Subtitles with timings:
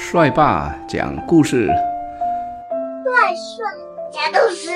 [0.00, 3.66] 帅爸讲故事，帅帅
[4.12, 4.70] 讲故事，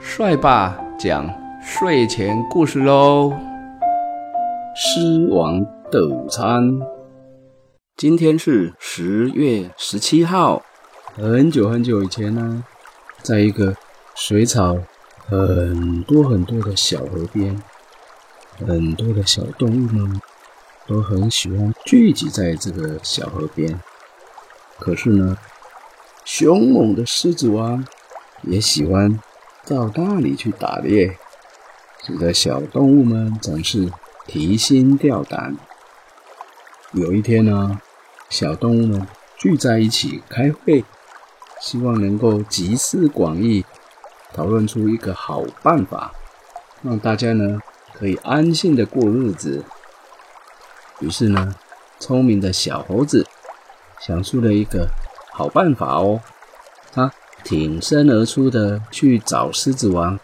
[0.00, 1.28] 帅爸讲
[1.60, 3.36] 睡前故事喽。
[4.76, 6.80] 狮王的午餐，
[7.96, 10.62] 今天是十月十七号。
[11.16, 12.64] 很久很久以前呢，
[13.22, 13.74] 在一个
[14.14, 14.78] 水草
[15.26, 17.60] 很多很多的小河边，
[18.66, 20.20] 很多的小动物们
[20.86, 23.78] 都很喜欢聚集在这个小河边。
[24.78, 25.36] 可是呢，
[26.24, 27.84] 凶猛的狮子王
[28.42, 29.18] 也喜欢
[29.66, 31.16] 到那里去打猎，
[32.04, 33.90] 使得小动物们总是
[34.26, 35.56] 提心吊胆。
[36.92, 37.80] 有一天呢，
[38.28, 40.84] 小动物们聚在一起开会。
[41.58, 43.64] 希望能够集思广益，
[44.34, 46.12] 讨论出一个好办法，
[46.82, 47.58] 让大家呢
[47.94, 49.64] 可以安心的过日子。
[51.00, 51.54] 于是呢，
[51.98, 53.26] 聪明的小猴子
[54.00, 54.88] 想出了一个
[55.32, 56.20] 好办法哦。
[56.92, 57.12] 他
[57.44, 60.18] 挺身而出的去找狮子王，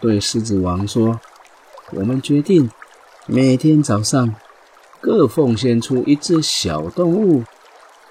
[0.00, 1.20] 对狮子王说
[1.92, 2.70] ：“我们决定
[3.26, 4.34] 每天早上
[5.00, 7.44] 各奉献出一只小动物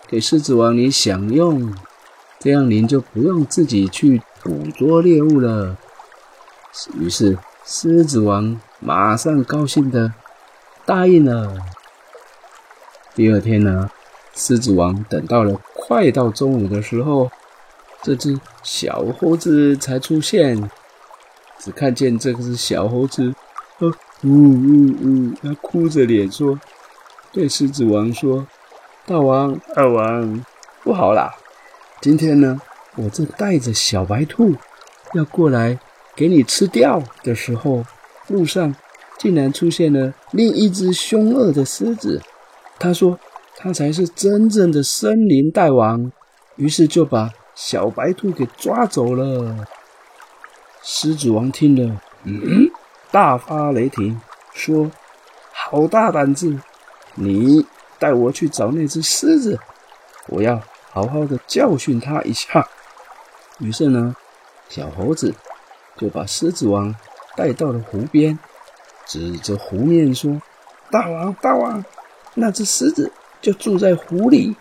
[0.08, 1.74] 给狮子王你享用。”
[2.40, 5.78] 这样您就不用自己去捕捉猎物了。
[7.00, 10.12] 于是狮子王马上高兴的
[10.88, 11.56] 答应了。
[13.14, 13.92] 第二天呢，
[14.34, 17.30] 狮子王等到了快到中午的时候，
[18.02, 20.70] 这只小猴子才出现。
[21.60, 23.36] 只看见这只小猴子，
[23.78, 23.88] 呃，
[24.24, 26.60] 呜呜呜，他哭着脸说
[27.32, 28.48] ：“对狮子王说，
[29.06, 30.44] 大王，二王，
[30.84, 31.32] 不好啦！”
[32.02, 32.60] 今天呢，
[32.96, 34.56] 我正带着小白兔
[35.14, 35.78] 要过来
[36.16, 37.86] 给你吃掉的时候，
[38.28, 38.76] 路上
[39.20, 42.20] 竟然出现了另一只凶恶的狮子。
[42.80, 43.20] 他说
[43.62, 46.12] 他才是真正的森林大王，
[46.56, 49.68] 于是就把小白兔给抓走了。
[50.82, 52.72] 狮子王听了，嗯，
[53.12, 54.20] 大发雷霆，
[54.52, 54.90] 说
[55.54, 56.60] ：“好大胆子！
[57.14, 57.64] 你
[58.00, 59.60] 带我去找那只狮子，
[60.28, 60.60] 我要。”
[60.94, 62.68] 好好的教训他一下。
[63.60, 64.14] 于是呢，
[64.68, 65.34] 小猴子
[65.96, 66.94] 就把狮子王
[67.38, 68.38] 带到了湖边，
[69.06, 70.42] 指着湖面说
[70.92, 71.86] ：“大王，大王，
[72.34, 73.10] 那只狮子
[73.42, 74.56] 就住在湖里，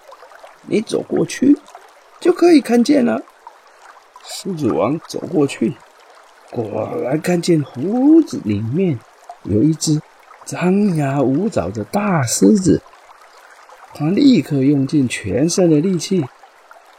[0.66, 1.56] 你走过去
[2.18, 3.22] 就可以看见了。”
[4.24, 5.74] 狮子王走过去，
[6.50, 8.98] 果然看见湖子里面
[9.44, 10.00] 有一只
[10.44, 12.80] 张牙舞爪的大狮子。
[13.92, 16.24] 他立刻用尽全身的力气，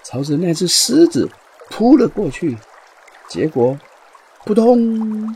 [0.04, 1.30] 朝着那只狮子
[1.70, 2.58] 扑了过去。
[3.30, 3.80] 结果，
[4.46, 5.34] 扑通！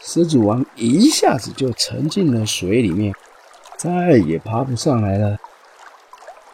[0.00, 3.12] 狮子王一下子就沉进了水里面，
[3.84, 5.36] 再也爬不上来了。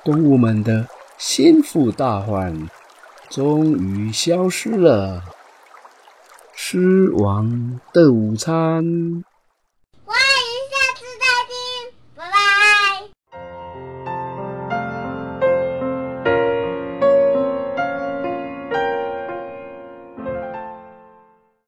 [0.03, 2.69] 动物们的心腹大患
[3.29, 5.23] 终于消失了。
[6.57, 9.23] 狮王的午餐。